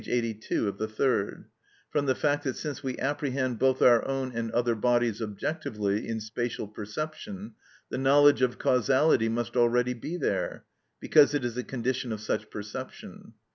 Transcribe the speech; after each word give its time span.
82 0.07 0.67
of 0.67 0.79
the 0.79 0.87
third), 0.87 1.45
from 1.91 2.07
the 2.07 2.15
fact 2.15 2.43
that 2.45 2.55
since 2.55 2.81
we 2.81 2.97
apprehend 2.97 3.59
both 3.59 3.83
our 3.83 4.03
own 4.07 4.31
and 4.35 4.49
other 4.49 4.73
bodies 4.73 5.21
objectively 5.21 6.07
in 6.07 6.19
spatial 6.19 6.67
perception, 6.67 7.53
the 7.89 7.99
knowledge 7.99 8.41
of 8.41 8.57
causality 8.57 9.29
must 9.29 9.55
already 9.55 9.93
be 9.93 10.17
there, 10.17 10.65
because 10.99 11.35
it 11.35 11.45
is 11.45 11.55
a 11.55 11.63
condition 11.63 12.11
of 12.11 12.19
such 12.19 12.49
perception. 12.49 13.33